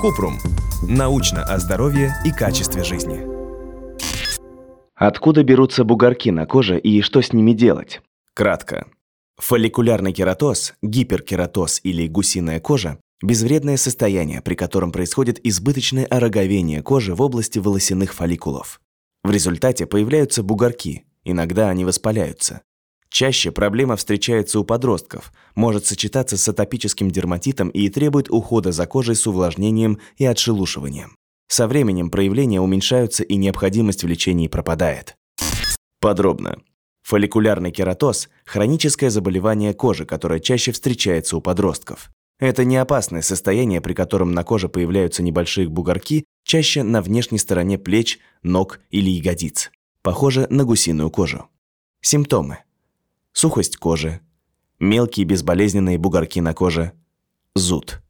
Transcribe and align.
Купрум. 0.00 0.38
Научно 0.82 1.44
о 1.44 1.58
здоровье 1.58 2.14
и 2.24 2.30
качестве 2.30 2.82
жизни. 2.82 3.20
Откуда 4.94 5.42
берутся 5.42 5.84
бугорки 5.84 6.30
на 6.30 6.46
коже 6.46 6.78
и 6.78 7.02
что 7.02 7.20
с 7.20 7.32
ними 7.32 7.52
делать? 7.52 8.00
Кратко. 8.34 8.86
Фолликулярный 9.36 10.12
кератоз, 10.12 10.74
гиперкератоз 10.82 11.80
или 11.82 12.06
гусиная 12.06 12.60
кожа– 12.60 12.98
безвредное 13.22 13.76
состояние, 13.76 14.40
при 14.40 14.54
котором 14.54 14.92
происходит 14.92 15.38
избыточное 15.44 16.06
ороговение 16.06 16.82
кожи 16.82 17.14
в 17.14 17.20
области 17.20 17.58
волосяных 17.58 18.14
фолликулов. 18.14 18.80
В 19.22 19.30
результате 19.30 19.86
появляются 19.86 20.42
бугорки, 20.42 21.04
иногда 21.24 21.68
они 21.68 21.84
воспаляются. 21.84 22.62
Чаще 23.10 23.50
проблема 23.50 23.96
встречается 23.96 24.60
у 24.60 24.64
подростков, 24.64 25.32
может 25.56 25.84
сочетаться 25.84 26.38
с 26.38 26.48
атопическим 26.48 27.10
дерматитом 27.10 27.68
и 27.68 27.88
требует 27.88 28.30
ухода 28.30 28.70
за 28.70 28.86
кожей 28.86 29.16
с 29.16 29.26
увлажнением 29.26 29.98
и 30.16 30.24
отшелушиванием. 30.24 31.16
Со 31.48 31.66
временем 31.66 32.10
проявления 32.10 32.60
уменьшаются 32.60 33.24
и 33.24 33.34
необходимость 33.36 34.04
в 34.04 34.06
лечении 34.06 34.46
пропадает. 34.46 35.16
Подробно. 36.00 36.60
Фолликулярный 37.02 37.72
кератоз– 37.72 38.28
хроническое 38.44 39.10
заболевание 39.10 39.74
кожи, 39.74 40.06
которое 40.06 40.38
чаще 40.38 40.70
встречается 40.70 41.36
у 41.36 41.40
подростков. 41.40 42.10
Это 42.38 42.64
не 42.64 42.76
опасное 42.76 43.22
состояние, 43.22 43.80
при 43.80 43.92
котором 43.92 44.32
на 44.32 44.44
коже 44.44 44.68
появляются 44.68 45.24
небольшие 45.24 45.68
бугорки, 45.68 46.24
чаще 46.44 46.84
на 46.84 47.02
внешней 47.02 47.38
стороне 47.38 47.76
плеч, 47.76 48.20
ног 48.44 48.80
или 48.90 49.10
ягодиц. 49.10 49.72
Похоже 50.02 50.46
на 50.48 50.64
гусиную 50.64 51.10
кожу. 51.10 51.48
Симптомы 52.00 52.58
сухость 53.32 53.76
кожи, 53.76 54.20
мелкие 54.78 55.26
безболезненные 55.26 55.98
бугорки 55.98 56.40
на 56.40 56.54
коже, 56.54 56.92
зуд. 57.54 58.00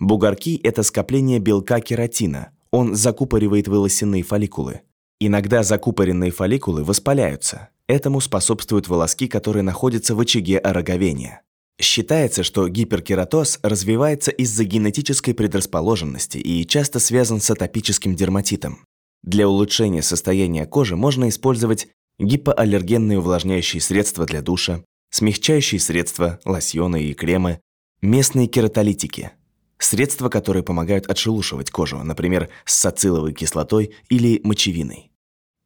Бугорки– 0.00 0.60
это 0.62 0.82
скопление 0.82 1.38
белка 1.38 1.80
кератина. 1.80 2.50
Он 2.70 2.94
закупоривает 2.94 3.68
волосяные 3.68 4.22
фолликулы. 4.22 4.80
Иногда 5.20 5.62
закупоренные 5.62 6.32
фолликулы 6.32 6.82
воспаляются. 6.82 7.68
Этому 7.86 8.20
способствуют 8.20 8.88
волоски, 8.88 9.28
которые 9.28 9.62
находятся 9.62 10.14
в 10.14 10.20
очаге 10.20 10.58
ороговения. 10.58 11.42
Считается, 11.80 12.42
что 12.42 12.68
гиперкератоз 12.68 13.58
развивается 13.62 14.30
из-за 14.30 14.64
генетической 14.64 15.32
предрасположенности 15.32 16.38
и 16.38 16.66
часто 16.66 16.98
связан 16.98 17.40
с 17.40 17.50
атопическим 17.50 18.14
дерматитом. 18.14 18.84
Для 19.22 19.48
улучшения 19.48 20.02
состояния 20.02 20.66
кожи 20.66 20.96
можно 20.96 21.28
использовать 21.28 21.88
гипоаллергенные 22.18 23.18
увлажняющие 23.18 23.80
средства 23.80 24.26
для 24.26 24.42
душа, 24.42 24.84
смягчающие 25.10 25.80
средства, 25.80 26.40
лосьоны 26.44 27.04
и 27.04 27.14
кремы, 27.14 27.60
местные 28.02 28.46
кератолитики, 28.46 29.32
средства, 29.78 30.28
которые 30.28 30.62
помогают 30.62 31.06
отшелушивать 31.06 31.70
кожу, 31.70 32.02
например, 32.02 32.48
с 32.64 32.74
сациловой 32.74 33.32
кислотой 33.32 33.94
или 34.08 34.40
мочевиной. 34.44 35.10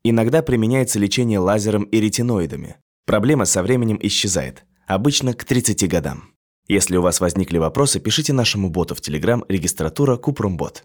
Иногда 0.05 0.43
применяется 0.43 0.99
лечение 0.99 1.39
лазером 1.39 1.85
и 1.85 2.01
ретиноидами. 2.01 2.77
Проблема 3.07 3.45
со 3.45 3.63
временем 3.63 3.99
исчезает, 4.01 4.65
обычно 4.87 5.35
к 5.35 5.45
30 5.45 5.89
годам. 5.89 6.35
Если 6.69 6.97
у 6.97 7.03
вас 7.03 7.21
возникли 7.21 7.59
вопросы, 7.59 7.99
пишите 7.99 8.33
нашему 8.33 8.69
боту 8.69 8.95
в 8.95 9.01
Telegram 9.01 9.43
регистратура 9.49 10.17
Купрумбот. 10.17 10.85